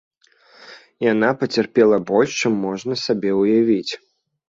Яна 1.11 1.29
пацярпела 1.43 2.01
больш, 2.13 2.29
чым 2.41 2.53
можна 2.67 2.93
сабе 3.07 3.29
ўявіць. 3.45 3.89